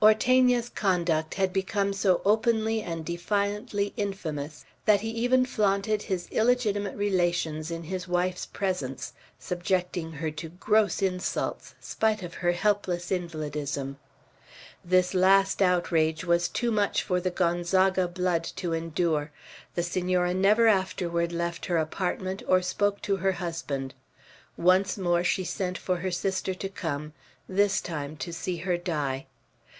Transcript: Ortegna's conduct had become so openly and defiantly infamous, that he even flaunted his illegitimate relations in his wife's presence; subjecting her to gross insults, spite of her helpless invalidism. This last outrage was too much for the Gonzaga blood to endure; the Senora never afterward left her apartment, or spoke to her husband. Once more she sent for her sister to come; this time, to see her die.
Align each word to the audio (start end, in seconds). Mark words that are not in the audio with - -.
Ortegna's 0.00 0.68
conduct 0.68 1.34
had 1.34 1.52
become 1.52 1.92
so 1.92 2.22
openly 2.24 2.80
and 2.80 3.04
defiantly 3.04 3.92
infamous, 3.96 4.64
that 4.84 5.00
he 5.00 5.10
even 5.10 5.44
flaunted 5.44 6.02
his 6.02 6.28
illegitimate 6.30 6.96
relations 6.96 7.72
in 7.72 7.82
his 7.82 8.06
wife's 8.06 8.46
presence; 8.46 9.14
subjecting 9.40 10.12
her 10.12 10.30
to 10.30 10.48
gross 10.48 11.02
insults, 11.02 11.74
spite 11.80 12.22
of 12.22 12.34
her 12.34 12.52
helpless 12.52 13.10
invalidism. 13.10 13.98
This 14.84 15.12
last 15.12 15.60
outrage 15.60 16.24
was 16.24 16.46
too 16.46 16.70
much 16.70 17.02
for 17.02 17.20
the 17.20 17.30
Gonzaga 17.30 18.06
blood 18.06 18.44
to 18.54 18.72
endure; 18.72 19.32
the 19.74 19.82
Senora 19.82 20.32
never 20.34 20.68
afterward 20.68 21.32
left 21.32 21.66
her 21.66 21.78
apartment, 21.78 22.44
or 22.46 22.62
spoke 22.62 23.02
to 23.02 23.16
her 23.16 23.32
husband. 23.32 23.94
Once 24.56 24.96
more 24.96 25.24
she 25.24 25.42
sent 25.42 25.76
for 25.76 25.96
her 25.96 26.12
sister 26.12 26.54
to 26.54 26.68
come; 26.68 27.12
this 27.48 27.80
time, 27.80 28.16
to 28.18 28.32
see 28.32 28.58
her 28.58 28.76
die. 28.78 29.26